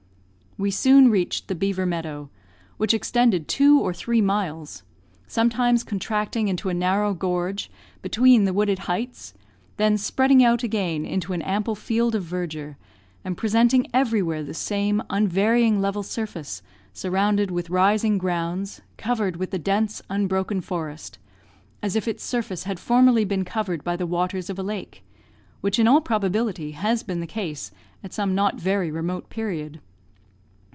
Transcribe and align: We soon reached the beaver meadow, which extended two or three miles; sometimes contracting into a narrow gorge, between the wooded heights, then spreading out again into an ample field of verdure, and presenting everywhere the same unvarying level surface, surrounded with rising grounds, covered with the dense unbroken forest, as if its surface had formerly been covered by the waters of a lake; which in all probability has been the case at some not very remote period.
We 0.57 0.69
soon 0.69 1.09
reached 1.09 1.47
the 1.47 1.55
beaver 1.55 1.85
meadow, 1.85 2.29
which 2.75 2.93
extended 2.93 3.47
two 3.47 3.79
or 3.79 3.93
three 3.93 4.19
miles; 4.21 4.83
sometimes 5.25 5.81
contracting 5.81 6.49
into 6.49 6.67
a 6.67 6.73
narrow 6.73 7.13
gorge, 7.13 7.71
between 8.01 8.43
the 8.43 8.51
wooded 8.53 8.79
heights, 8.79 9.33
then 9.77 9.97
spreading 9.97 10.43
out 10.43 10.61
again 10.61 11.05
into 11.05 11.31
an 11.31 11.41
ample 11.41 11.73
field 11.73 12.15
of 12.15 12.25
verdure, 12.25 12.75
and 13.23 13.37
presenting 13.37 13.87
everywhere 13.93 14.43
the 14.43 14.53
same 14.53 15.01
unvarying 15.09 15.79
level 15.79 16.03
surface, 16.03 16.61
surrounded 16.91 17.49
with 17.49 17.69
rising 17.69 18.17
grounds, 18.17 18.81
covered 18.97 19.37
with 19.37 19.51
the 19.51 19.57
dense 19.57 20.01
unbroken 20.09 20.59
forest, 20.59 21.17
as 21.81 21.95
if 21.95 22.09
its 22.09 22.23
surface 22.25 22.65
had 22.65 22.77
formerly 22.77 23.23
been 23.23 23.45
covered 23.45 23.85
by 23.85 23.95
the 23.95 24.05
waters 24.05 24.49
of 24.49 24.59
a 24.59 24.63
lake; 24.63 25.01
which 25.61 25.79
in 25.79 25.87
all 25.87 26.01
probability 26.01 26.71
has 26.71 27.03
been 27.03 27.21
the 27.21 27.25
case 27.25 27.71
at 28.03 28.11
some 28.11 28.35
not 28.35 28.59
very 28.59 28.91
remote 28.91 29.29
period. 29.29 29.79